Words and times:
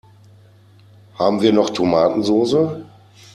Haben 1.13 1.43
wir 1.43 1.53
noch 1.53 1.69
Tomatensoße? 1.69 2.83